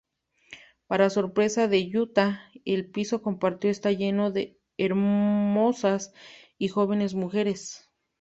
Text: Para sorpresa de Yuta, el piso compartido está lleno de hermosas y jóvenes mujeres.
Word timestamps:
Para 0.87 1.11
sorpresa 1.11 1.67
de 1.67 1.87
Yuta, 1.87 2.49
el 2.65 2.89
piso 2.89 3.21
compartido 3.21 3.71
está 3.71 3.91
lleno 3.91 4.31
de 4.31 4.57
hermosas 4.79 6.11
y 6.57 6.69
jóvenes 6.69 7.13
mujeres. 7.13 7.87